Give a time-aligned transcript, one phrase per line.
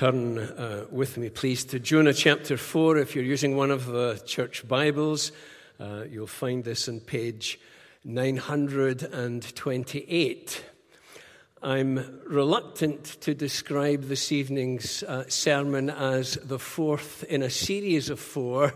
[0.00, 2.96] turn uh, with me, please, to Jonah chapter 4.
[2.96, 5.30] If you're using one of the church Bibles,
[5.78, 7.60] uh, you'll find this on page
[8.04, 10.64] 928.
[11.62, 18.18] I'm reluctant to describe this evening's uh, sermon as the fourth in a series of
[18.18, 18.72] four,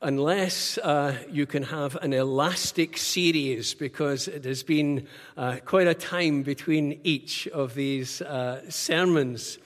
[0.00, 5.92] unless uh, you can have an elastic series, because it has been uh, quite a
[5.92, 9.58] time between each of these uh, sermons.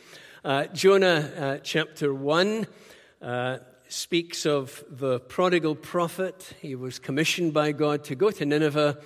[0.44, 2.66] Uh, Jonah uh, chapter 1
[3.22, 6.54] uh, speaks of the prodigal prophet.
[6.60, 8.98] He was commissioned by God to go to Nineveh,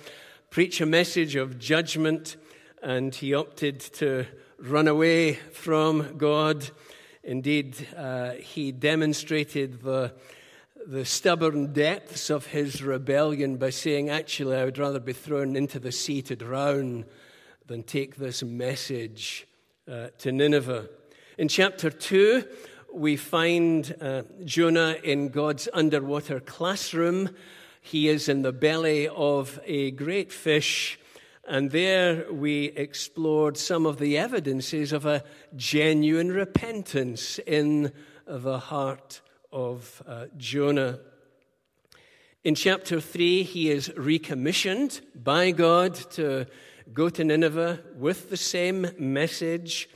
[0.49, 2.37] preach a message of judgment,
[2.81, 4.25] and he opted to
[4.57, 6.71] run away from God.
[7.23, 10.13] Indeed, uh, he demonstrated the,
[10.87, 15.77] the stubborn depths of his rebellion by saying, Actually, I would rather be thrown into
[15.77, 17.05] the sea to drown
[17.67, 19.45] than take this message
[19.87, 20.89] uh, to Nineveh.
[21.37, 22.45] In chapter 2,
[22.91, 27.29] we find uh, Jonah in God's underwater classroom.
[27.79, 30.99] He is in the belly of a great fish,
[31.47, 35.23] and there we explored some of the evidences of a
[35.55, 37.91] genuine repentance in
[38.25, 39.21] the heart
[39.51, 40.97] of uh, Jonah.
[42.43, 46.47] In chapter 3, he is recommissioned by God to
[46.91, 49.87] go to Nineveh with the same message.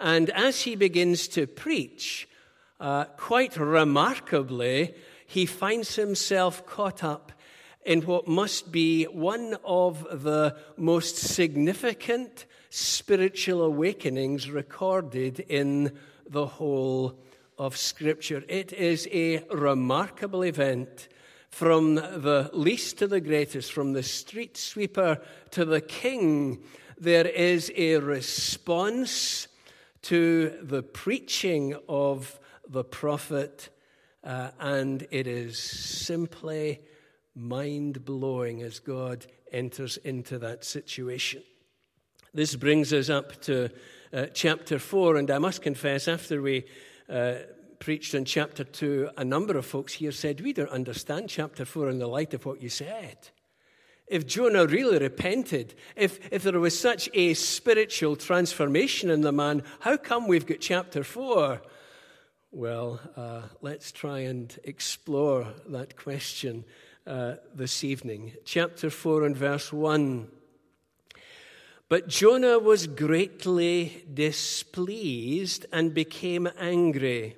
[0.00, 2.28] And as he begins to preach,
[2.80, 4.94] uh, quite remarkably,
[5.26, 7.32] he finds himself caught up
[7.84, 17.18] in what must be one of the most significant spiritual awakenings recorded in the whole
[17.58, 18.44] of Scripture.
[18.48, 21.08] It is a remarkable event
[21.50, 26.62] from the least to the greatest, from the street sweeper to the king.
[26.98, 29.47] There is a response
[30.02, 33.70] to the preaching of the prophet,
[34.24, 36.80] uh, and it is simply
[37.34, 41.42] mind blowing as God enters into that situation.
[42.34, 43.70] This brings us up to
[44.12, 46.64] uh, chapter 4, and I must confess, after we
[47.08, 47.34] uh,
[47.78, 51.90] preached in chapter 2, a number of folks here said, We don't understand chapter 4
[51.90, 53.30] in the light of what you said
[54.10, 59.62] if Jonah really repented, if, if there was such a spiritual transformation in the man,
[59.80, 61.60] how come we've got chapter 4?
[62.50, 66.64] Well, uh, let's try and explore that question
[67.06, 68.32] uh, this evening.
[68.44, 70.28] Chapter 4 and verse 1.
[71.88, 77.36] But Jonah was greatly displeased and became angry.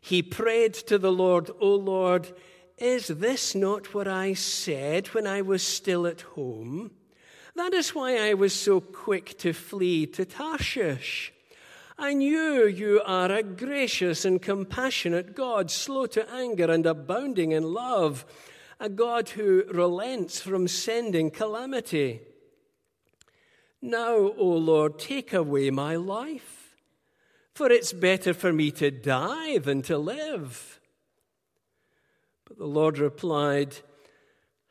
[0.00, 2.32] He prayed to the Lord, O Lord,
[2.78, 6.90] is this not what I said when I was still at home?
[7.54, 11.32] That is why I was so quick to flee to Tarshish.
[11.98, 17.74] I knew you are a gracious and compassionate God, slow to anger and abounding in
[17.74, 18.24] love,
[18.80, 22.22] a God who relents from sending calamity.
[23.82, 26.74] Now, O Lord, take away my life,
[27.54, 30.71] for it's better for me to die than to live.
[32.52, 33.76] But the Lord replied,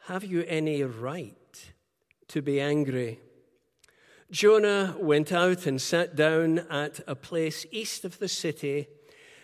[0.06, 1.72] Have you any right
[2.28, 3.20] to be angry?
[4.30, 8.88] Jonah went out and sat down at a place east of the city.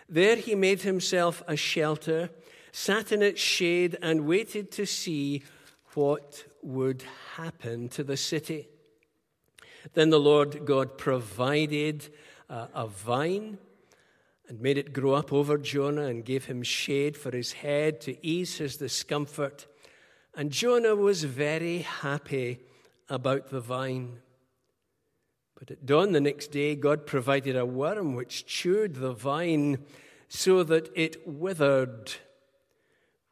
[0.08, 2.30] There he made himself a shelter,
[2.70, 5.42] sat in its shade, and waited to see
[5.94, 7.02] what would
[7.34, 8.68] happen to the city.
[9.94, 12.08] Then the Lord God provided
[12.48, 13.58] uh, a vine
[14.48, 18.26] and made it grow up over Jonah and gave him shade for his head to
[18.26, 19.66] ease his discomfort.
[20.34, 22.60] And Jonah was very happy
[23.08, 24.20] about the vine.
[25.58, 29.84] But at dawn the next day, God provided a worm which chewed the vine
[30.28, 32.12] so that it withered.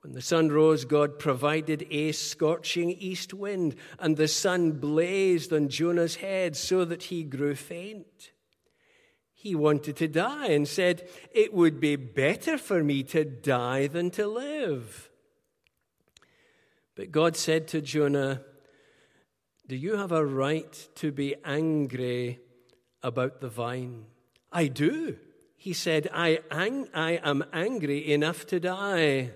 [0.02, 5.68] When the sun rose, God provided a scorching east wind, and the sun blazed on
[5.68, 8.32] Jonah's head so that he grew faint.
[9.46, 14.10] He wanted to die and said, It would be better for me to die than
[14.10, 15.08] to live.
[16.96, 18.42] But God said to Jonah,
[19.68, 22.40] Do you have a right to be angry
[23.04, 24.06] about the vine?
[24.50, 25.16] I do.
[25.56, 29.30] He said, I, ang- I am angry enough to die.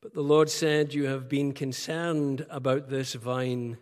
[0.00, 3.76] But the Lord said, You have been concerned about this vine,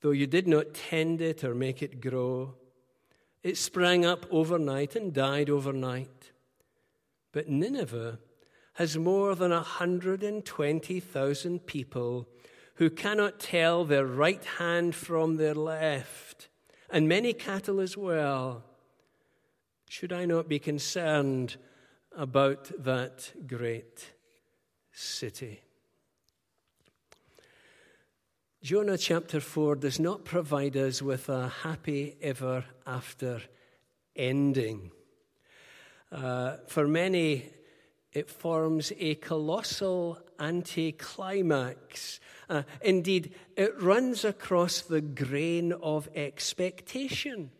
[0.00, 2.54] though you did not tend it or make it grow.
[3.42, 6.30] It sprang up overnight and died overnight.
[7.32, 8.20] But Nineveh
[8.74, 12.28] has more than 120,000 people
[12.76, 16.48] who cannot tell their right hand from their left,
[16.88, 18.64] and many cattle as well.
[19.88, 21.56] Should I not be concerned
[22.16, 24.12] about that great
[24.92, 25.62] city?
[28.62, 33.42] Jonah chapter 4 does not provide us with a happy ever after
[34.14, 34.92] ending.
[36.12, 37.46] Uh, for many,
[38.12, 42.20] it forms a colossal anticlimax.
[42.48, 47.50] Uh, indeed, it runs across the grain of expectation.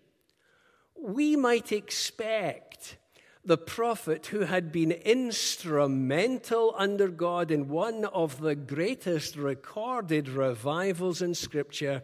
[0.97, 2.97] We might expect
[3.45, 11.21] the prophet who had been instrumental under God in one of the greatest recorded revivals
[11.21, 12.03] in Scripture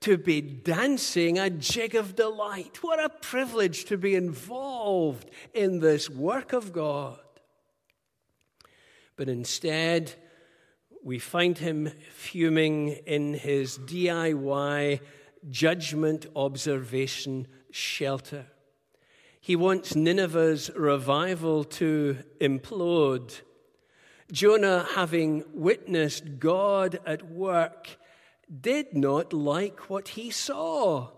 [0.00, 2.82] to be dancing a jig of delight.
[2.82, 7.18] What a privilege to be involved in this work of God.
[9.16, 10.12] But instead,
[11.02, 15.00] we find him fuming in his DIY
[15.48, 18.46] judgment observation shelter.
[19.44, 23.42] He wants Nineveh's revival to implode.
[24.32, 27.98] Jonah, having witnessed God at work,
[28.48, 31.10] did not like what he saw.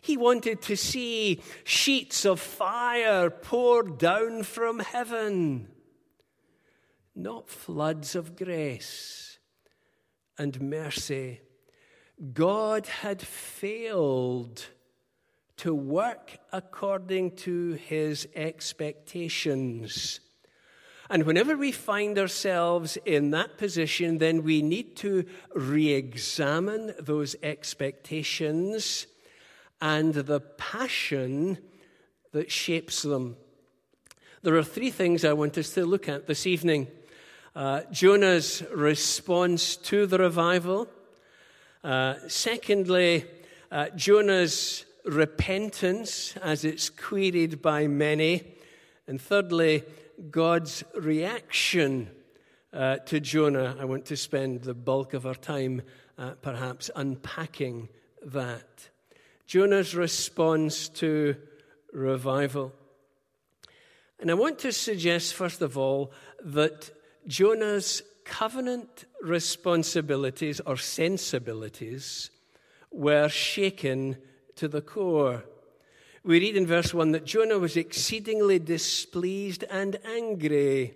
[0.00, 5.68] He wanted to see sheets of fire poured down from heaven
[7.14, 9.38] not floods of grace
[10.36, 11.40] and mercy.
[12.32, 14.66] God had failed
[15.60, 20.20] to work according to his expectations.
[21.10, 27.36] And whenever we find ourselves in that position, then we need to re examine those
[27.42, 29.06] expectations
[29.82, 31.58] and the passion
[32.32, 33.36] that shapes them.
[34.42, 36.86] There are three things I want us to look at this evening.
[37.54, 40.88] Uh, Jonah's response to the revival.
[41.84, 43.26] Uh, secondly,
[43.70, 48.54] uh, Jonah's repentance as it's queried by many.
[49.06, 49.84] And thirdly,
[50.30, 52.10] God's reaction
[52.72, 53.76] uh, to Jonah.
[53.80, 55.82] I want to spend the bulk of our time
[56.18, 57.88] uh, perhaps unpacking
[58.24, 58.88] that.
[59.46, 61.36] Jonah's response to
[61.92, 62.72] revival.
[64.20, 66.12] And I want to suggest, first of all,
[66.44, 66.90] that
[67.26, 72.30] Jonah's covenant responsibilities or sensibilities
[72.92, 74.18] were shaken
[74.60, 75.42] to the core.
[76.22, 80.94] We read in verse 1 that Jonah was exceedingly displeased and angry.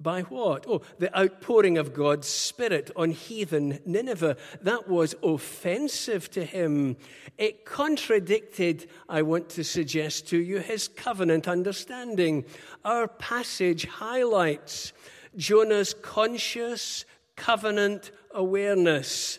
[0.00, 0.66] By what?
[0.68, 4.36] Oh, the outpouring of God's Spirit on heathen Nineveh.
[4.62, 6.96] That was offensive to him.
[7.38, 12.44] It contradicted, I want to suggest to you, his covenant understanding.
[12.84, 14.92] Our passage highlights
[15.36, 17.04] Jonah's conscious
[17.36, 19.38] covenant awareness.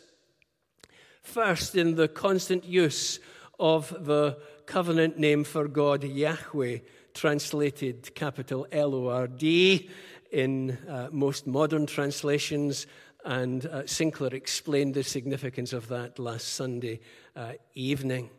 [1.28, 3.20] First, in the constant use
[3.60, 6.78] of the covenant name for God, Yahweh,
[7.14, 9.90] translated capital L O R D
[10.32, 12.88] in uh, most modern translations,
[13.26, 17.02] and uh, Sinclair explained the significance of that last Sunday
[17.36, 18.30] uh, evening.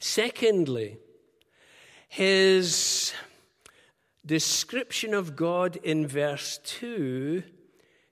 [0.00, 0.98] Secondly,
[2.08, 3.12] his
[4.26, 7.44] description of God in verse 2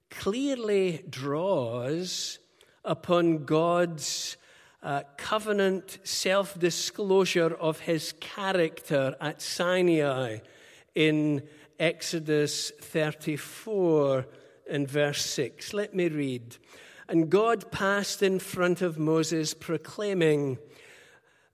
[0.08, 2.39] clearly draws
[2.84, 4.36] upon God's
[4.82, 10.38] uh, covenant self disclosure of his character at Sinai
[10.94, 11.42] in
[11.78, 14.26] Exodus 34
[14.70, 15.74] and verse 6.
[15.74, 16.56] Let me read.
[17.08, 20.58] And God passed in front of Moses, proclaiming,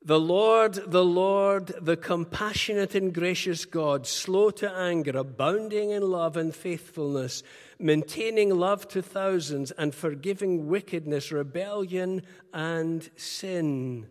[0.03, 6.37] The Lord, the Lord, the compassionate and gracious God, slow to anger, abounding in love
[6.37, 7.43] and faithfulness,
[7.79, 14.07] maintaining love to thousands, and forgiving wickedness, rebellion, and sin.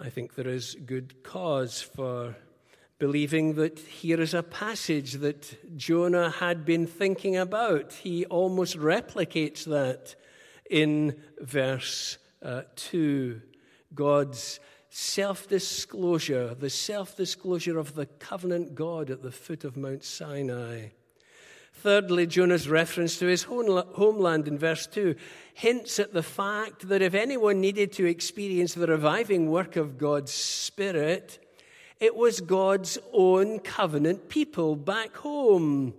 [0.00, 2.36] I think there is good cause for
[2.98, 7.92] believing that here is a passage that Jonah had been thinking about.
[7.92, 10.14] He almost replicates that
[10.70, 13.40] in verse uh, 2.
[13.94, 14.60] God's
[14.94, 20.88] self disclosure, the self disclosure of the covenant God at the foot of Mount Sinai.
[21.72, 25.16] Thirdly, Jonah's reference to his homeland in verse 2
[25.54, 30.32] hints at the fact that if anyone needed to experience the reviving work of God's
[30.32, 31.38] Spirit,
[31.98, 35.94] it was God's own covenant people back home,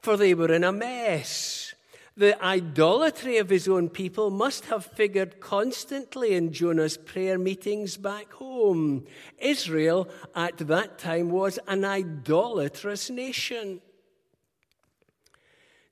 [0.00, 1.74] for they were in a mess.
[2.18, 8.32] The idolatry of his own people must have figured constantly in Jonah's prayer meetings back
[8.32, 9.04] home.
[9.38, 13.82] Israel at that time was an idolatrous nation.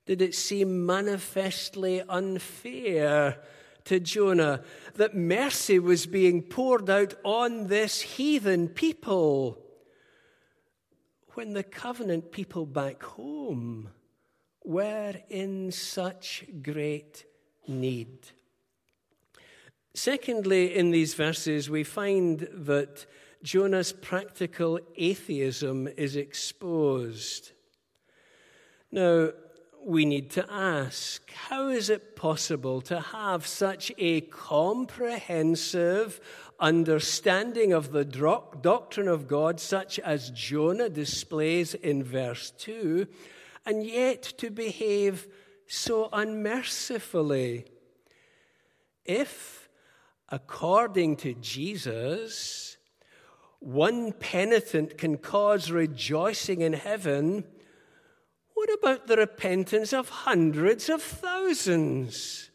[0.07, 3.37] Did it seem manifestly unfair
[3.83, 4.63] to Jonah
[4.95, 9.59] that mercy was being poured out on this heathen people
[11.33, 13.91] when the covenant people back home
[14.65, 17.25] were in such great
[17.67, 18.31] need.
[19.93, 23.05] Secondly, in these verses, we find that
[23.43, 27.51] Jonah's practical atheism is exposed.
[28.91, 29.29] Now,
[29.85, 36.19] we need to ask how is it possible to have such a comprehensive
[36.59, 43.07] understanding of the doctrine of God, such as Jonah displays in verse 2,
[43.65, 45.27] and yet to behave
[45.67, 47.65] so unmercifully?
[49.03, 49.69] If,
[50.29, 52.77] according to Jesus,
[53.59, 57.45] one penitent can cause rejoicing in heaven,
[58.53, 62.49] what about the repentance of hundreds of thousands?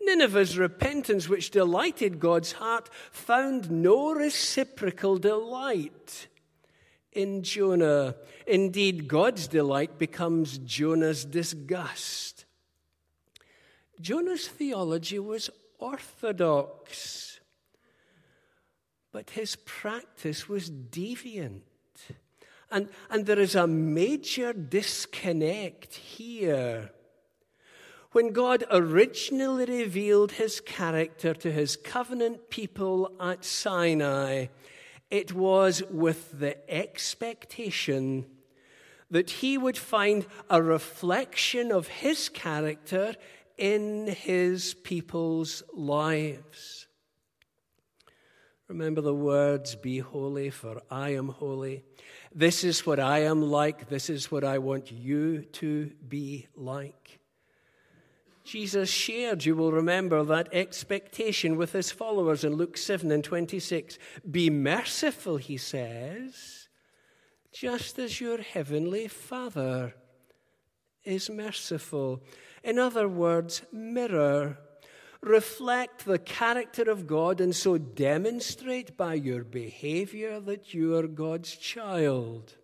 [0.00, 6.28] Nineveh's repentance, which delighted God's heart, found no reciprocal delight
[7.18, 8.14] in Jonah.
[8.46, 12.44] Indeed, God's delight becomes Jonah's disgust.
[14.00, 17.40] Jonah's theology was orthodox,
[19.10, 21.62] but his practice was deviant.
[22.70, 26.90] And, and there is a major disconnect here.
[28.12, 34.46] When God originally revealed his character to his covenant people at Sinai,
[35.10, 38.26] it was with the expectation
[39.10, 43.14] that he would find a reflection of his character
[43.56, 46.86] in his people's lives.
[48.68, 51.84] Remember the words, Be holy, for I am holy.
[52.34, 53.88] This is what I am like.
[53.88, 57.17] This is what I want you to be like.
[58.48, 63.98] Jesus shared, you will remember, that expectation with his followers in Luke 7 and 26.
[64.30, 66.70] Be merciful, he says,
[67.52, 69.94] just as your heavenly Father
[71.04, 72.22] is merciful.
[72.64, 74.56] In other words, mirror
[75.20, 81.54] reflect the character of God and so demonstrate by your behavior that you are God's
[81.54, 82.54] child.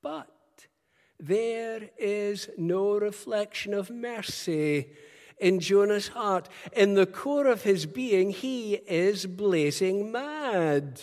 [0.00, 0.28] But
[1.22, 4.88] there is no reflection of mercy
[5.38, 6.48] in Jonah's heart.
[6.72, 11.02] In the core of his being, he is blazing mad.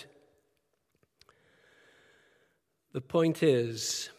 [2.91, 4.09] The point is,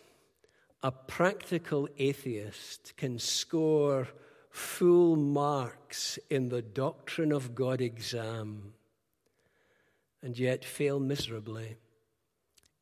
[0.82, 4.08] a practical atheist can score
[4.48, 8.72] full marks in the doctrine of God exam
[10.22, 11.76] and yet fail miserably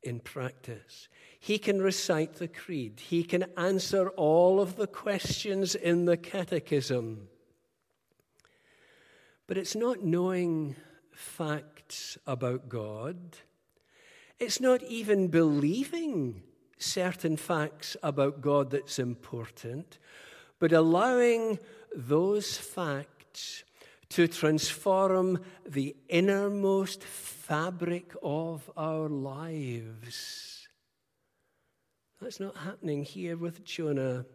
[0.03, 1.09] in practice.
[1.39, 7.29] He can recite the creed, he can answer all of the questions in the catechism.
[9.47, 10.75] But it's not knowing
[11.11, 13.17] facts about God.
[14.37, 16.43] It's not even believing
[16.77, 19.97] certain facts about God that's important
[20.59, 21.57] but allowing
[21.95, 23.63] those facts
[24.09, 30.48] to transform the innermost fabric of our lives.
[32.21, 34.25] That's not happening here with Jonah.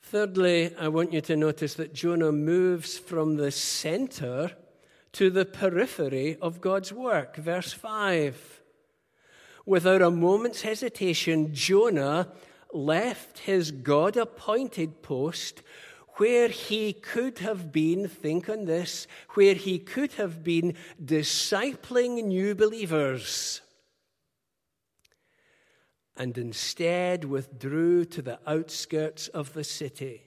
[0.00, 4.52] Thirdly, I want you to notice that Jonah moves from the center
[5.10, 7.34] to the periphery of God's work.
[7.34, 8.60] Verse 5.
[9.66, 12.28] Without a moment's hesitation, Jonah
[12.72, 15.62] left his God appointed post
[16.18, 22.54] where he could have been, think on this, where he could have been discipling new
[22.54, 23.62] believers,
[26.16, 30.22] and instead withdrew to the outskirts of the city.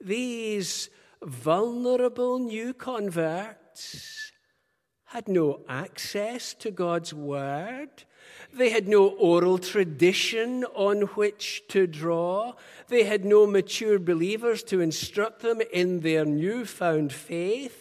[0.00, 0.90] These
[1.22, 4.32] vulnerable new converts
[5.06, 8.04] had no access to God's word.
[8.52, 12.54] They had no oral tradition on which to draw.
[12.88, 17.80] They had no mature believers to instruct them in their newfound faith.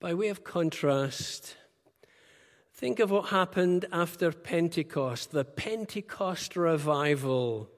[0.00, 1.56] By way of contrast,
[2.84, 7.70] think of what happened after Pentecost, the Pentecost revival.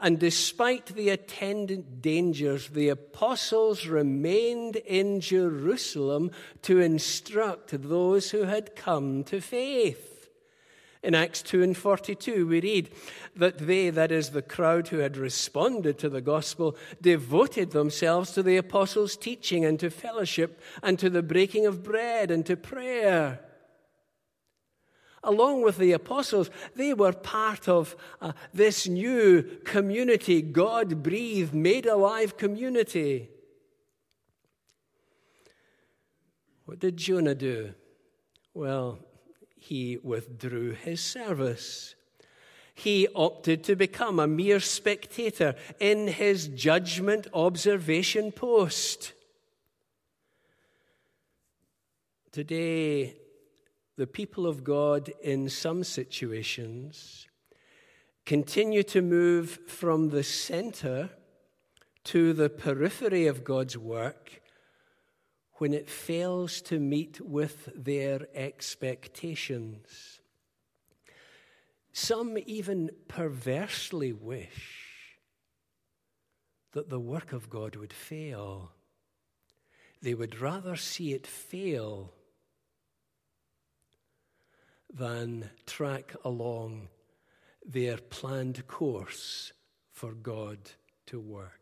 [0.00, 6.30] And despite the attendant dangers, the apostles remained in Jerusalem
[6.60, 10.28] to instruct those who had come to faith.
[11.02, 12.90] In Acts 2 and 42, we read
[13.34, 18.42] that they, that is, the crowd who had responded to the gospel, devoted themselves to
[18.42, 23.40] the apostles' teaching and to fellowship and to the breaking of bread and to prayer.
[25.22, 31.86] Along with the apostles, they were part of uh, this new community, God breathed, made
[31.86, 33.28] alive community.
[36.64, 37.74] What did Jonah do?
[38.54, 38.98] Well,
[39.56, 41.94] he withdrew his service.
[42.74, 49.14] He opted to become a mere spectator in his judgment observation post.
[52.30, 53.16] Today,
[53.98, 57.26] the people of God in some situations
[58.24, 61.10] continue to move from the center
[62.04, 64.40] to the periphery of God's work
[65.54, 70.20] when it fails to meet with their expectations.
[71.92, 75.16] Some even perversely wish
[76.70, 78.70] that the work of God would fail.
[80.00, 82.12] They would rather see it fail
[84.92, 86.88] than track along
[87.64, 89.52] their planned course
[89.92, 90.58] for God
[91.06, 91.52] to work.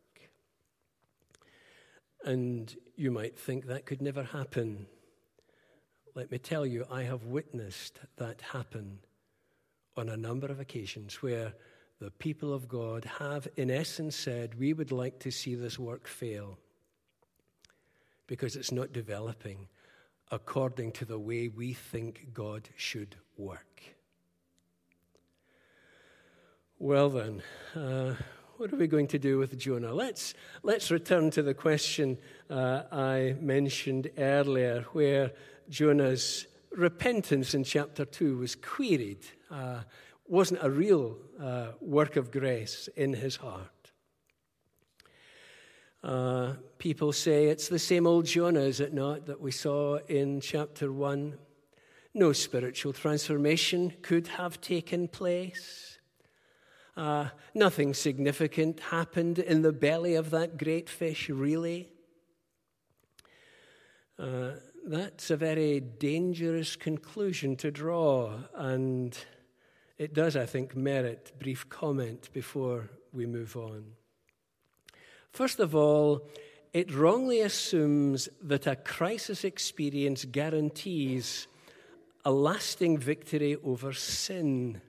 [2.25, 4.87] And you might think that could never happen.
[6.15, 8.99] Let me tell you, I have witnessed that happen
[9.97, 11.55] on a number of occasions where
[12.01, 16.07] the people of God have, in essence, said, We would like to see this work
[16.07, 16.59] fail
[18.27, 19.69] because it's not developing
[20.31, 23.83] according to the way we think God should work.
[26.79, 27.43] Well, then,
[27.75, 28.15] uh,
[28.57, 29.95] what are we going to do with Jonah?
[29.95, 32.19] Let's, let's return to the question
[32.51, 35.33] uh, I mentioned earlier, where
[35.69, 39.81] Jonah's repentance in chapter 2 was queried, uh,
[40.27, 43.71] wasn't a real uh, work of grace in his heart.
[46.03, 50.41] Uh, people say it's the same old Jonah, is it not, that we saw in
[50.41, 51.37] chapter 1?
[52.15, 55.99] No spiritual transformation could have taken place.
[56.97, 61.91] Uh, nothing significant happened in the belly of that great fish, really.
[64.19, 64.53] Uh,
[64.87, 69.19] that's a very dangerous conclusion to draw, and
[69.99, 73.85] it does, I think, merit brief comment before we move on.
[75.37, 76.23] First of all,
[76.73, 81.47] it wrongly assumes that a crisis experience guarantees
[82.25, 84.81] a lasting victory over sin.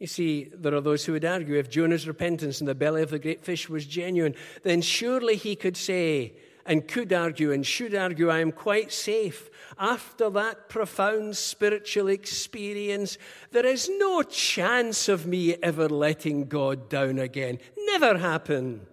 [0.00, 3.10] You see, there are those who would argue if Jonah's repentance in the belly of
[3.10, 6.34] the great fish was genuine, then surely he could say,
[6.66, 9.48] and could argue, and should argue, I am quite safe.
[9.78, 13.16] After that profound spiritual experience,
[13.52, 17.60] there is no chance of me ever letting God down again.
[17.76, 18.88] Never happen.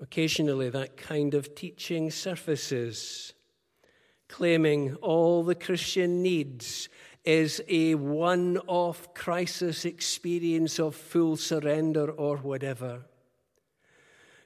[0.00, 3.32] Occasionally, that kind of teaching surfaces,
[4.28, 6.88] claiming all the Christian needs
[7.24, 13.02] is a one off crisis experience of full surrender or whatever.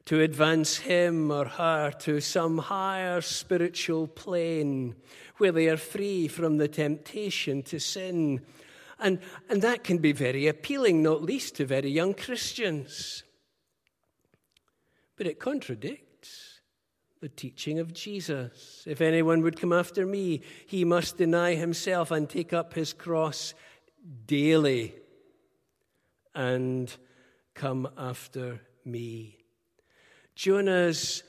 [0.07, 4.97] To advance him or her to some higher spiritual plane
[5.37, 8.41] where they are free from the temptation to sin.
[8.99, 13.23] And, and that can be very appealing, not least to very young Christians.
[15.17, 16.61] But it contradicts
[17.21, 18.83] the teaching of Jesus.
[18.87, 23.55] If anyone would come after me, he must deny himself and take up his cross
[24.27, 24.95] daily
[26.35, 26.95] and
[27.55, 29.39] come after me.
[30.35, 31.23] Jonah's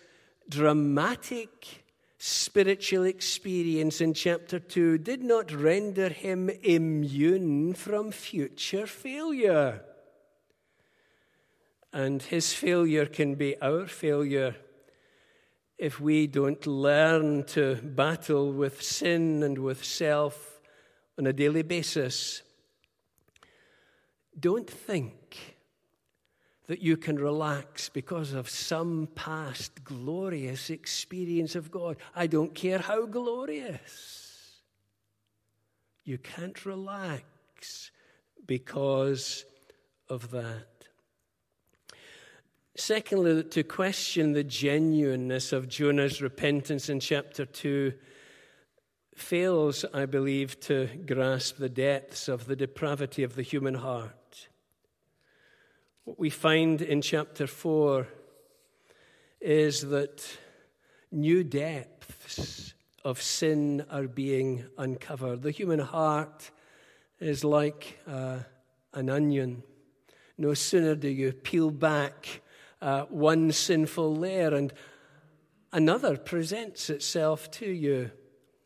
[0.49, 1.83] dramatic
[2.17, 9.83] spiritual experience in chapter 2 did not render him immune from future failure.
[11.93, 14.55] And his failure can be our failure
[15.77, 20.59] if we don't learn to battle with sin and with self
[21.19, 22.41] on a daily basis.
[24.39, 25.57] Don't think
[26.67, 31.97] that you can relax because of some past glorious experience of God.
[32.15, 34.61] I don't care how glorious.
[36.03, 37.91] You can't relax
[38.45, 39.45] because
[40.09, 40.72] of that.
[42.75, 47.93] Secondly, to question the genuineness of Jonah's repentance in chapter 2
[49.13, 54.47] fails, I believe, to grasp the depths of the depravity of the human heart.
[56.05, 58.07] What we find in chapter 4
[59.39, 60.25] is that
[61.11, 62.73] new depths
[63.05, 65.43] of sin are being uncovered.
[65.43, 66.49] The human heart
[67.19, 68.39] is like uh,
[68.93, 69.61] an onion.
[70.39, 72.41] No sooner do you peel back
[72.83, 74.73] uh, one sinful layer and
[75.71, 78.11] another presents itself to you.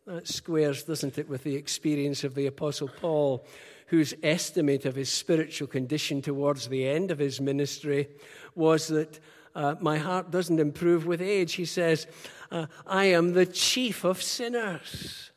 [0.08, 3.46] That squares, doesn't it, with the experience of the Apostle Paul,
[3.88, 8.08] whose estimate of his spiritual condition towards the end of his ministry
[8.56, 9.20] was that
[9.54, 11.54] uh, my heart doesn't improve with age.
[11.54, 12.08] He says,
[12.52, 15.32] uh, I am the chief of sinners.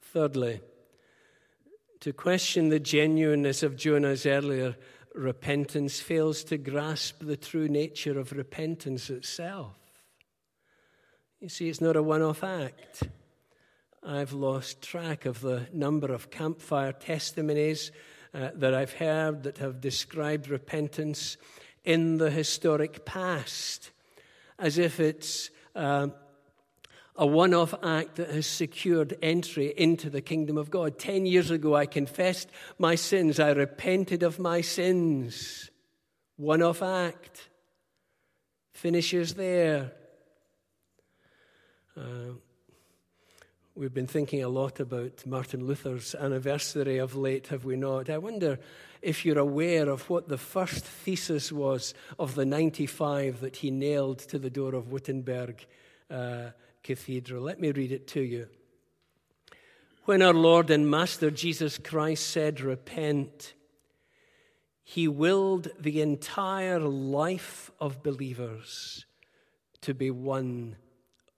[0.00, 0.60] Thirdly,
[2.00, 4.76] to question the genuineness of Jonah's earlier
[5.18, 9.74] repentance fails to grasp the true nature of repentance itself.
[11.40, 13.02] You see, it's not a one off act.
[14.02, 17.90] I've lost track of the number of campfire testimonies
[18.32, 21.36] uh, that I've heard that have described repentance
[21.84, 23.90] in the historic past
[24.58, 26.08] as if it's uh,
[27.18, 30.98] a one off act that has secured entry into the kingdom of God.
[30.98, 35.70] Ten years ago, I confessed my sins, I repented of my sins.
[36.36, 37.48] One off act.
[38.72, 39.90] Finishes there.
[41.96, 42.34] Uh,
[43.74, 48.08] we've been thinking a lot about Martin Luther's anniversary of late, have we not?
[48.08, 48.60] I wonder
[49.02, 54.20] if you're aware of what the first thesis was of the 95 that he nailed
[54.20, 55.66] to the door of Wittenberg
[56.08, 56.50] uh,
[56.82, 57.42] Cathedral.
[57.42, 58.48] Let me read it to you.
[60.04, 63.52] When our Lord and Master Jesus Christ said, Repent,
[64.82, 69.04] he willed the entire life of believers
[69.82, 70.76] to be one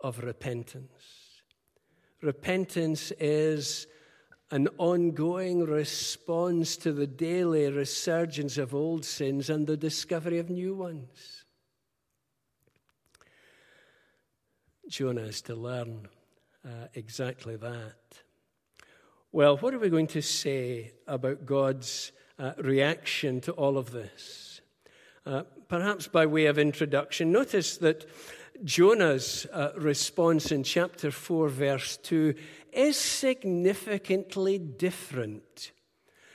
[0.01, 1.43] of repentance.
[2.23, 3.87] Repentance is
[4.51, 10.75] an ongoing response to the daily resurgence of old sins and the discovery of new
[10.75, 11.40] ones.
[14.91, 16.09] Jonah is to learn
[16.67, 17.95] uh, exactly that.
[19.31, 24.61] Well, what are we going to say about God's uh, reaction to all of this?
[25.25, 28.05] Uh, perhaps by way of introduction, notice that
[28.65, 32.35] Jonah's uh, response in chapter 4, verse 2,
[32.73, 35.71] is significantly different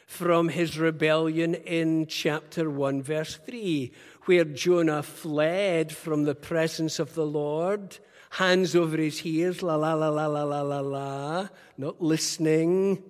[0.08, 3.92] from his rebellion in chapter 1, verse 3,
[4.24, 8.00] where Jonah fled from the presence of the Lord,
[8.36, 13.02] hands over his ears, la la la la la la la la, not listening.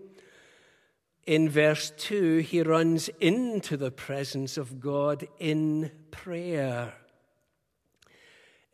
[1.25, 6.93] In verse 2, he runs into the presence of God in prayer.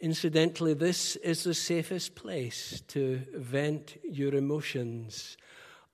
[0.02, 5.38] Incidentally, this is the safest place to vent your emotions.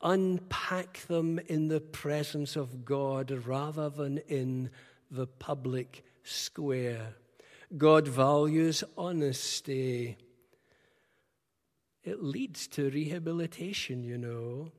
[0.01, 4.71] Unpack them in the presence of God rather than in
[5.11, 7.13] the public square.
[7.77, 10.17] God values honesty.
[12.07, 14.71] It leads to rehabilitation, you know.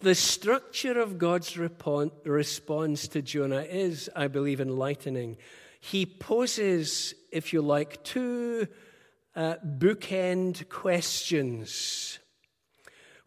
[0.00, 5.38] The structure of God's response to Jonah is, I believe, enlightening
[5.80, 8.68] he poses, if you like, two
[9.34, 12.18] uh, bookend questions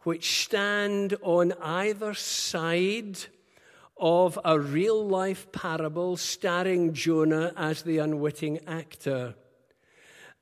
[0.02, 3.18] which stand on either side
[3.96, 9.34] of a real life parable starring Jonah as the unwitting actor.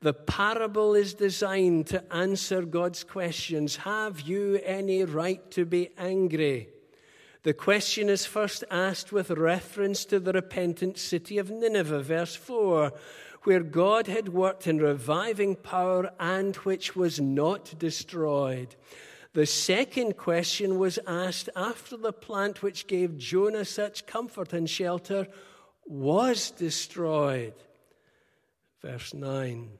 [0.03, 6.71] The parable is designed to answer God's questions Have you any right to be angry?
[7.45, 12.93] The question is first asked with reference to the repentant city of Nineveh, verse 4,
[13.45, 18.75] where God had worked in reviving power and which was not destroyed.
[19.35, 25.29] The second question was asked after the plant which gave Jonah such comfort and shelter
[25.87, 27.55] was destroyed.
[28.83, 29.79] Verse 9.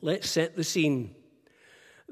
[0.00, 1.14] Let's set the scene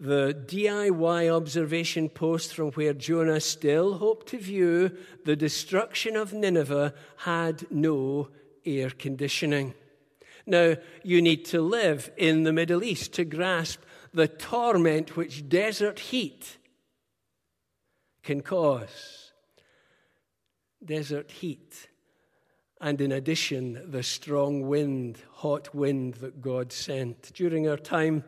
[0.01, 6.95] the DIY observation post from where Jonah still hoped to view the destruction of Nineveh
[7.19, 8.29] had no
[8.65, 9.75] air conditioning.
[10.47, 13.81] Now, you need to live in the Middle East to grasp
[14.15, 16.59] the torment which desert heat
[18.23, 19.33] can cause.
[20.83, 21.88] Desert heat.
[22.81, 27.33] And in addition, the strong wind, hot wind that God sent.
[27.35, 28.23] During our time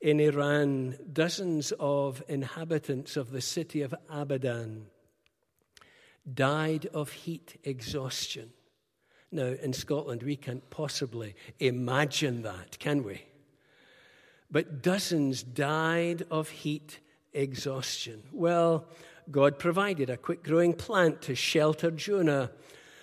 [0.00, 4.86] in Iran, dozens of inhabitants of the city of Abadan
[6.34, 8.50] died of heat exhaustion.
[9.32, 13.22] Now, in Scotland, we can't possibly imagine that, can we?
[14.50, 17.00] But dozens died of heat
[17.32, 18.22] exhaustion.
[18.32, 18.86] Well,
[19.30, 22.50] God provided a quick growing plant to shelter Jonah.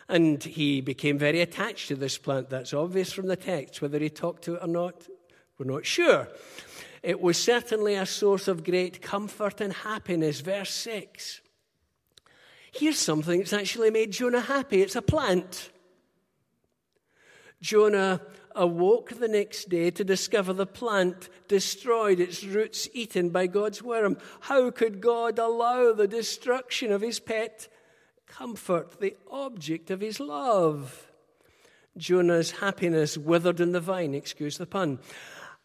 [0.07, 2.49] And he became very attached to this plant.
[2.49, 3.81] That's obvious from the text.
[3.81, 5.07] Whether he talked to it or not,
[5.57, 6.27] we're not sure.
[7.01, 10.41] It was certainly a source of great comfort and happiness.
[10.41, 11.41] Verse 6.
[12.73, 15.71] Here's something that's actually made Jonah happy it's a plant.
[17.61, 18.21] Jonah
[18.55, 24.17] awoke the next day to discover the plant destroyed, its roots eaten by God's worm.
[24.41, 27.67] How could God allow the destruction of his pet
[28.27, 31.11] comfort, the object of his love?
[31.97, 34.99] Jonah's happiness withered in the vine, excuse the pun,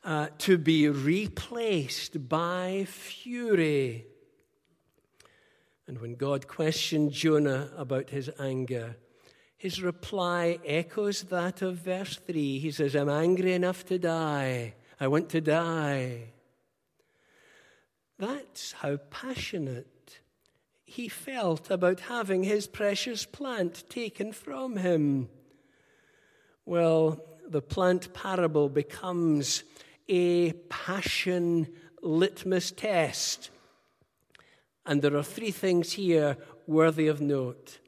[0.05, 4.07] uh, to be replaced by fury.
[5.87, 8.97] And when God questioned Jonah about his anger,
[9.57, 12.61] his reply echoes that of verse 3.
[12.61, 14.75] He says, I'm angry enough to die.
[14.99, 16.29] I want to die.
[18.19, 20.00] That's how passionate
[20.91, 25.29] he felt about having his precious plant taken from him.
[26.67, 29.63] Well, the plant parable becomes
[30.09, 31.69] a passion
[32.03, 33.51] litmus test.
[34.85, 37.79] And there are three things here worthy of note.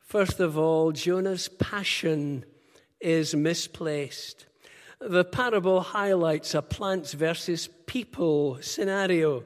[0.00, 2.44] First of all, Jonah's passion
[3.00, 4.46] is misplaced.
[5.00, 9.42] The parable highlights a plants versus people scenario.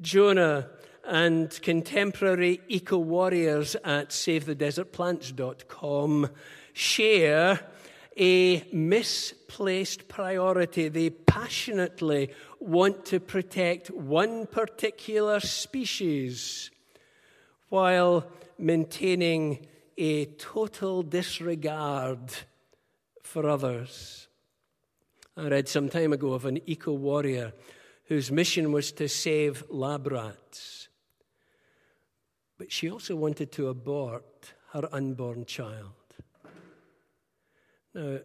[0.00, 0.70] Jonah
[1.04, 6.28] and contemporary eco warriors at SaveTheDesertPlants.com
[6.72, 7.60] share
[8.18, 10.88] a misplaced priority.
[10.88, 16.70] They passionately want to protect one particular species
[17.68, 18.26] while
[18.58, 22.20] maintaining a total disregard
[23.22, 24.28] for others.
[25.36, 27.54] I read some time ago of an eco warrior
[28.04, 30.88] whose mission was to save lab rats.
[32.62, 36.14] But she also wanted to abort her unborn child.
[37.92, 38.20] Now,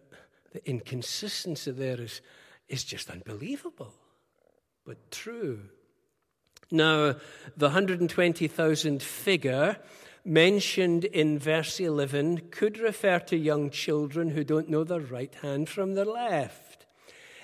[0.52, 2.20] the inconsistency there is,
[2.68, 3.92] is just unbelievable,
[4.86, 5.70] but true.
[6.70, 7.16] Now,
[7.56, 9.76] the 120,000 figure
[10.24, 15.68] mentioned in verse 11 could refer to young children who don't know their right hand
[15.68, 16.86] from their left.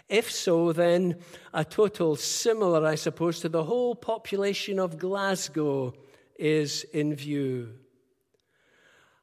[0.09, 1.17] If so, then
[1.53, 5.93] a total similar, I suppose, to the whole population of Glasgow
[6.39, 7.75] is in view.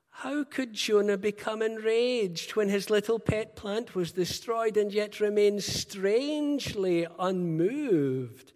[0.10, 5.60] How could Jonah become enraged when his little pet plant was destroyed and yet remain
[5.60, 8.54] strangely unmoved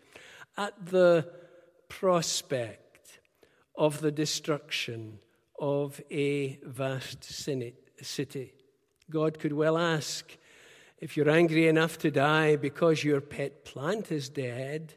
[0.58, 1.28] at the
[1.89, 3.20] prospect
[3.76, 5.20] of the destruction
[5.60, 8.54] of a vast city?
[9.10, 10.38] God could well ask
[11.00, 14.94] if you're angry enough to die because your pet plant is dead,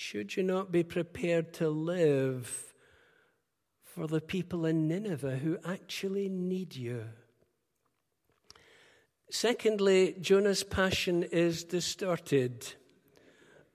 [0.00, 2.70] should you not be prepared to live?
[3.94, 7.06] for the people in Nineveh who actually need you.
[9.30, 12.74] Secondly, Jonah's passion is distorted.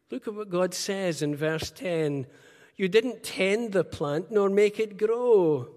[0.09, 2.27] Look at what God says in verse 10
[2.75, 5.69] You didn't tend the plant nor make it grow.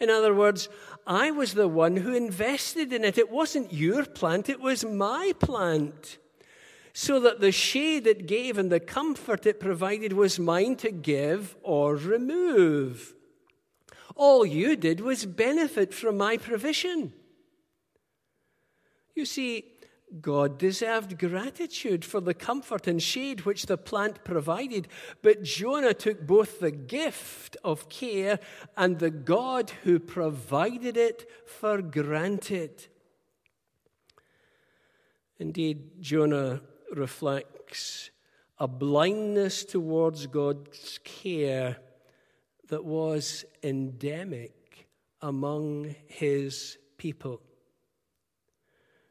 [0.00, 0.68] In other words,
[1.06, 3.16] I was the one who invested in it.
[3.16, 6.18] It wasn't your plant, it was my plant.
[6.94, 11.56] So that the shade it gave and the comfort it provided was mine to give
[11.62, 13.14] or remove.
[14.14, 17.14] All you did was benefit from my provision.
[19.14, 19.64] You see,
[20.20, 24.88] God deserved gratitude for the comfort and shade which the plant provided,
[25.22, 28.38] but Jonah took both the gift of care
[28.76, 32.88] and the God who provided it for granted.
[35.38, 36.60] Indeed, Jonah
[36.92, 38.10] reflects
[38.58, 41.78] a blindness towards God's care
[42.68, 44.88] that was endemic
[45.20, 47.40] among his people.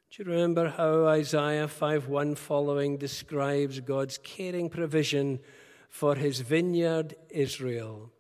[0.09, 5.39] Do you remember how Isaiah 5:1 following describes God's caring provision
[5.89, 8.11] for his vineyard Israel?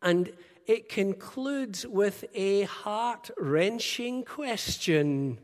[0.00, 0.32] And
[0.66, 5.38] it concludes with a heart-wrenching question.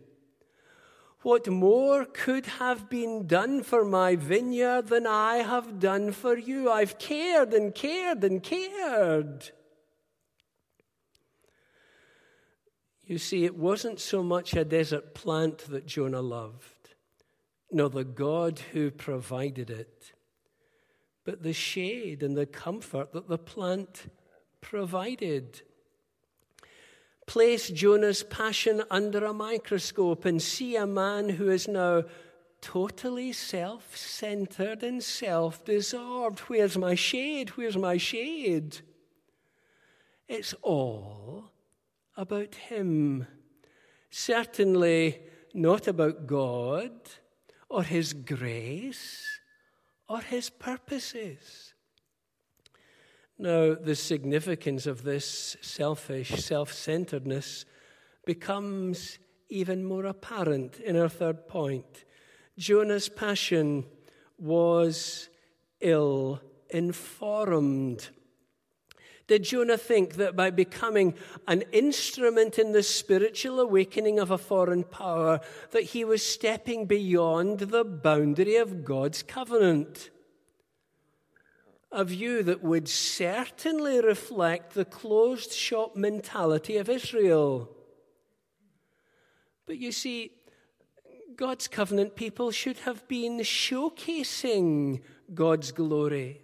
[1.22, 6.70] What more could have been done for my vineyard than I have done for you?
[6.70, 9.50] I've cared and cared and cared.
[13.04, 16.90] You see, it wasn't so much a desert plant that Jonah loved,
[17.70, 20.12] nor the God who provided it,
[21.24, 24.10] but the shade and the comfort that the plant
[24.60, 25.62] provided.
[27.30, 32.02] Place Jonah's passion under a microscope and see a man who is now
[32.60, 36.40] totally self centered and self absorbed.
[36.40, 37.50] Where's my shade?
[37.50, 38.78] Where's my shade?
[40.26, 41.52] It's all
[42.16, 43.28] about him.
[44.10, 45.20] Certainly
[45.54, 46.90] not about God
[47.68, 49.24] or his grace
[50.08, 51.74] or his purposes.
[53.40, 57.64] Now, the significance of this selfish self centeredness
[58.26, 62.04] becomes even more apparent in our third point.
[62.58, 63.86] Jonah's passion
[64.36, 65.30] was
[65.80, 68.10] ill informed.
[69.26, 71.14] Did Jonah think that by becoming
[71.48, 77.60] an instrument in the spiritual awakening of a foreign power, that he was stepping beyond
[77.60, 80.10] the boundary of God's covenant?
[81.92, 87.68] A view that would certainly reflect the closed shop mentality of Israel.
[89.66, 90.32] But you see,
[91.36, 95.00] God's covenant people should have been showcasing
[95.34, 96.42] God's glory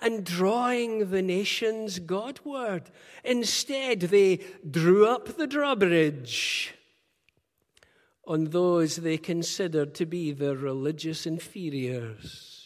[0.00, 2.90] and drawing the nations Godward.
[3.24, 6.74] Instead, they drew up the drawbridge
[8.26, 12.57] on those they considered to be their religious inferiors.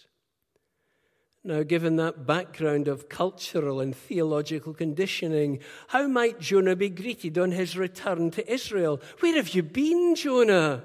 [1.44, 7.50] Now, given that background of cultural and theological conditioning, how might Jonah be greeted on
[7.50, 9.00] his return to Israel?
[9.18, 10.84] Where have you been, Jonah?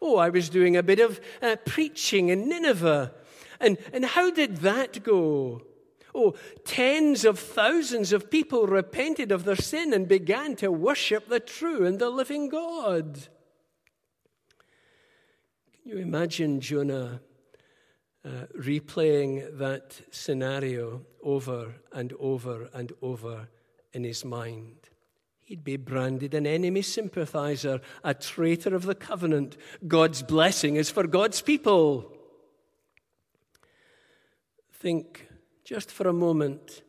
[0.00, 3.12] Oh, I was doing a bit of uh, preaching in Nineveh.
[3.60, 5.62] And, and how did that go?
[6.14, 6.34] Oh,
[6.64, 11.86] tens of thousands of people repented of their sin and began to worship the true
[11.86, 13.28] and the living God.
[15.72, 17.20] Can you imagine Jonah
[18.24, 23.48] uh, replaying that scenario over and over and over
[23.92, 24.76] in his mind?
[25.44, 29.56] He'd be branded an enemy sympathizer, a traitor of the covenant.
[29.86, 32.12] God's blessing is for God's people.
[34.72, 35.26] Think
[35.64, 36.82] just for a moment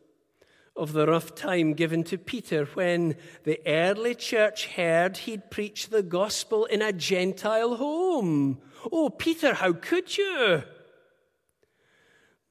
[0.76, 6.02] of the rough time given to Peter when the early church heard he'd preach the
[6.02, 8.58] gospel in a Gentile home.
[8.90, 10.62] Oh, Peter, how could you?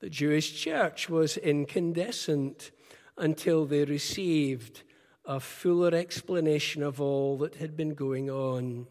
[0.02, 2.72] The Jewish church was incandescent
[3.20, 4.82] until they received
[5.26, 8.88] a fuller explanation of all that had been going on.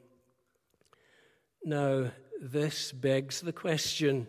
[1.65, 4.29] Now, this begs the question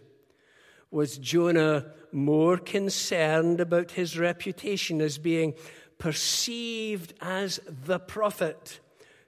[0.89, 5.53] was Jonah more concerned about his reputation as being
[5.99, 8.79] perceived as the prophet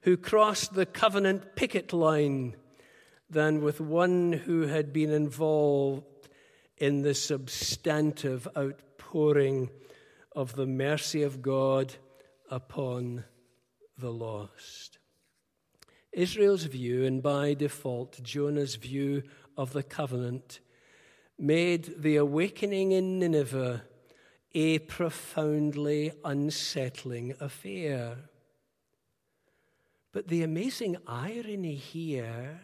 [0.02, 2.56] who crossed the covenant picket line
[3.30, 6.04] than with one who had been involved
[6.78, 9.70] in the substantive outpouring
[10.36, 11.94] of the mercy of God
[12.50, 13.24] upon
[13.98, 14.98] the lost.
[16.12, 19.24] Israel's view, and by default, Jonah's view
[19.58, 20.60] of the covenant,
[21.40, 23.84] made the awakening in Nineveh
[24.54, 28.18] a profoundly unsettling affair.
[30.12, 32.62] But the amazing irony here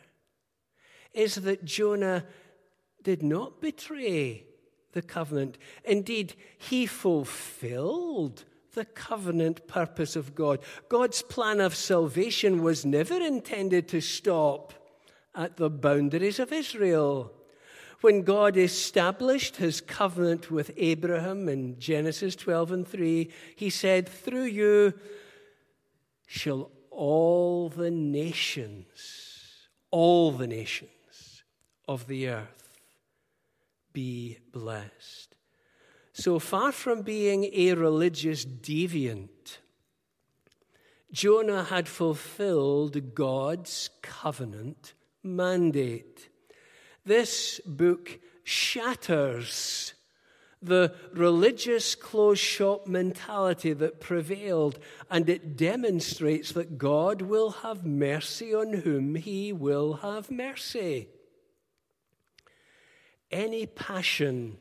[1.14, 2.26] is that Jonah
[3.04, 4.46] did not betray
[4.92, 5.58] the covenant.
[5.84, 10.60] Indeed, he fulfilled the covenant purpose of God.
[10.90, 14.74] God's plan of salvation was never intended to stop
[15.36, 17.34] at the boundaries of Israel
[18.02, 24.46] when God established his covenant with Abraham in Genesis 12 and 3, he said, Through
[24.46, 24.94] you
[26.26, 31.44] shall all the nations, all the nations
[31.88, 32.59] of the earth
[33.94, 35.36] be blessed.
[36.14, 39.60] So far from being a religious deviant,
[41.12, 46.30] Jonah had fulfilled God's covenant mandate.
[47.06, 49.94] This book shatters
[50.62, 54.78] the religious closed shop mentality that prevailed,
[55.10, 61.08] and it demonstrates that God will have mercy on whom he will have mercy.
[63.32, 64.58] Any passion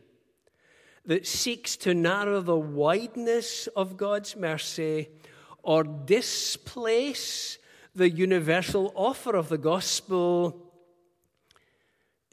[1.07, 5.09] that seeks to narrow the wideness of God's mercy
[5.63, 7.59] or displace
[7.95, 10.73] the universal offer of the gospel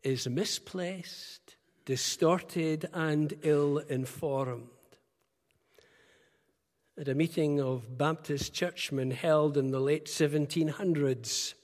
[0.03, 4.67] is misplaced, distorted, and ill informed.
[6.97, 11.55] At a meeting of Baptist churchmen held in the late 1700s,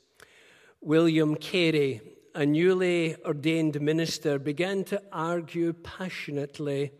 [0.81, 2.01] William Carey,
[2.33, 6.91] a newly ordained minister, began to argue passionately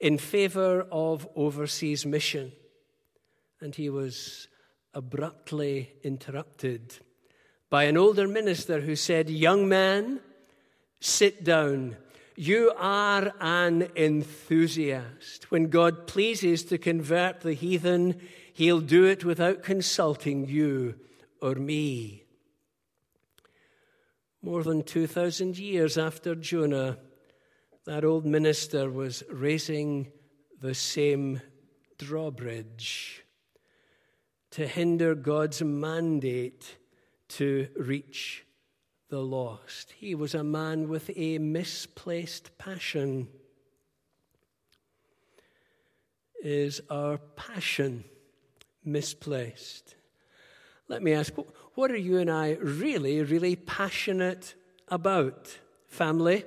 [0.00, 2.52] in favor of overseas mission.
[3.60, 4.48] And he was
[4.94, 6.98] abruptly interrupted
[7.70, 10.20] by an older minister who said, Young man,
[11.00, 11.96] Sit down.
[12.36, 15.50] You are an enthusiast.
[15.50, 18.20] When God pleases to convert the heathen,
[18.52, 20.96] he'll do it without consulting you
[21.40, 22.24] or me.
[24.46, 26.98] More than 2,000 years after Jonah,
[27.84, 30.12] that old minister was raising
[30.60, 31.40] the same
[31.98, 33.24] drawbridge
[34.52, 36.76] to hinder God's mandate
[37.30, 38.46] to reach
[39.08, 39.90] the lost.
[39.90, 43.26] He was a man with a misplaced passion.
[46.40, 48.04] Is our passion
[48.84, 49.96] misplaced?
[50.86, 51.34] Let me ask,
[51.76, 54.54] what are you and I really, really passionate
[54.88, 55.58] about?
[55.88, 56.44] Family,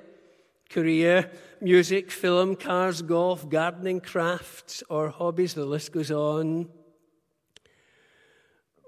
[0.68, 6.68] career, music, film, cars, golf, gardening, crafts, or hobbies, the list goes on.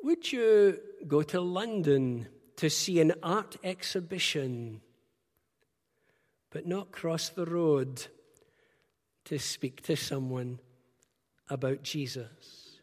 [0.03, 2.26] Would you go to London
[2.57, 4.80] to see an art exhibition,
[6.51, 8.07] but not cross the road
[9.26, 10.59] to speak to someone
[11.49, 12.78] about Jesus?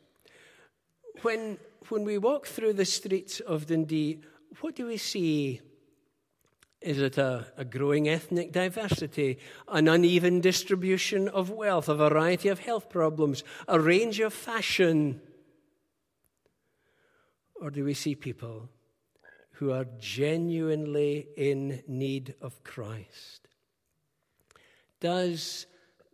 [1.24, 1.57] When,
[1.90, 4.20] when we walk through the streets of Dundee,
[4.62, 5.62] what do we see?
[6.82, 12.60] Is it a, a, growing ethnic diversity, an uneven distribution of wealth, a variety of
[12.60, 15.20] health problems, a range of fashion?
[17.56, 18.70] Or do we see people
[19.54, 23.50] who are genuinely in need of Christ?
[25.02, 25.66] Does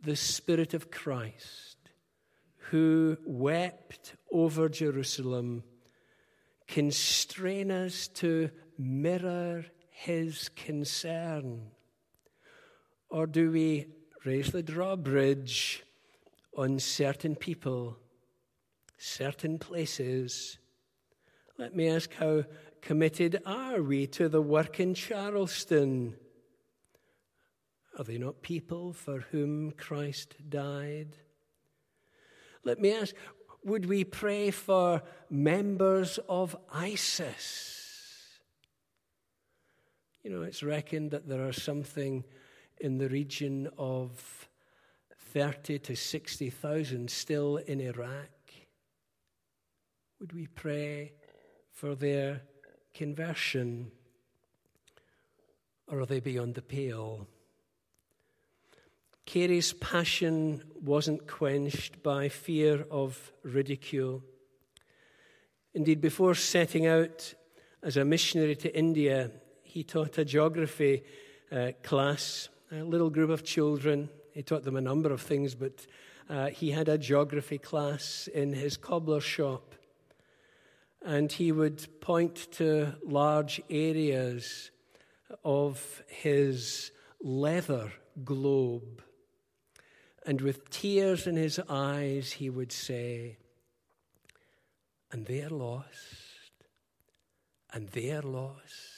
[0.02, 1.75] the Spirit of Christ,
[2.72, 5.64] who wept over Jerusalem,
[6.68, 11.72] constrain us to mirror his concern?
[13.10, 13.88] Or do we
[14.26, 15.84] raise the drawbridge
[16.58, 17.98] on certain people,
[18.98, 20.58] certain places?
[21.58, 22.46] Let me ask how
[22.82, 26.16] committed are we to the work in Charleston?
[27.98, 31.16] Are they not people for whom Christ died?
[32.66, 33.16] Let me ask
[33.64, 37.82] would we pray for members of ISIS?
[40.24, 42.24] You know, it's reckoned that there are something
[42.80, 44.50] in the region of
[45.34, 48.30] 30 to 60,000 still in Iraq.
[50.20, 51.14] Would we pray
[51.72, 52.42] for their
[52.94, 53.92] conversion?
[55.88, 57.28] Or are they beyond the pale?
[59.26, 64.22] Carey's passion wasn't quenched by fear of ridicule.
[65.74, 67.34] Indeed, before setting out
[67.82, 69.32] as a missionary to India,
[69.64, 71.04] he taught a geography
[71.52, 74.10] uh, class, a little group of children.
[74.32, 75.86] He taught them a number of things, but
[76.30, 79.76] uh, he had a geography class in his cobbler shop.
[81.04, 84.72] And he would point to large areas
[85.44, 87.92] of his leather
[88.24, 89.04] globe.
[90.26, 93.38] And with tears in his eyes, he would say,
[95.12, 96.66] And they're lost,
[97.72, 98.96] and they're lost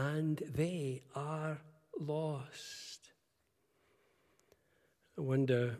[0.00, 1.58] and they are
[1.98, 3.12] lost.
[5.18, 5.76] I wonder,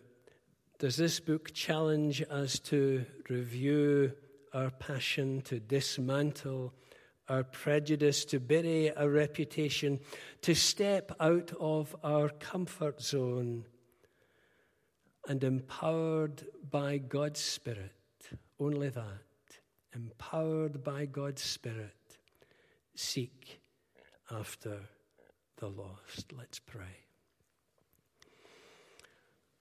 [0.78, 4.12] does this book challenge us to review
[4.52, 6.74] our passion, to dismantle
[7.28, 10.00] our prejudice, to bury our reputation,
[10.42, 13.64] to step out of our comfort zone
[15.30, 17.94] and empowered by God's Spirit,
[18.58, 19.04] only that,
[19.94, 22.18] empowered by God's Spirit,
[22.96, 23.60] seek
[24.28, 24.80] after
[25.58, 26.32] the lost.
[26.36, 27.06] Let's pray.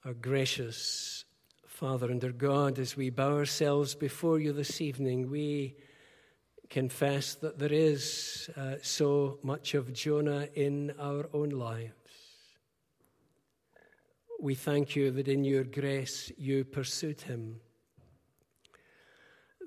[0.03, 1.25] Our gracious
[1.67, 5.75] Father and our God, as we bow ourselves before you this evening, we
[6.71, 11.98] confess that there is uh, so much of Jonah in our own lives.
[14.41, 17.59] We thank you that in your grace you pursued him,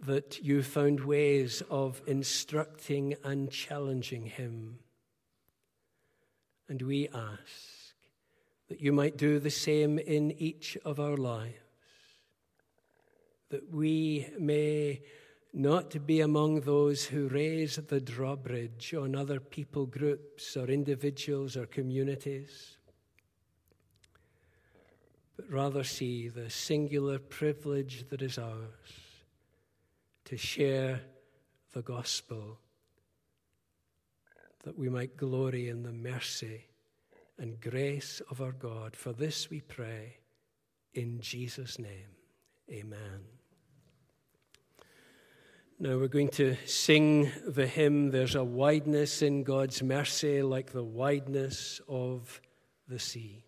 [0.07, 4.79] that you found ways of instructing and challenging him.
[6.69, 7.95] And we ask
[8.71, 11.59] that you might do the same in each of our lives,
[13.51, 15.03] that we may
[15.53, 21.67] not be among those who raise the drawbridge on other people groups or individuals or
[21.67, 22.79] communities,
[25.43, 29.25] but rather see the singular privilege that is ours
[30.25, 31.01] to share
[31.73, 32.59] the gospel
[34.65, 36.67] that we might glory in the mercy
[37.39, 38.95] and grace of our God.
[38.95, 40.19] For this we pray
[40.95, 42.15] in Jesus' name.
[42.71, 43.25] Amen.
[45.81, 50.85] Now we're going to sing the hymn, There's a Wideness in God's Mercy, like the
[50.85, 52.41] wideness of
[52.87, 53.45] the sea.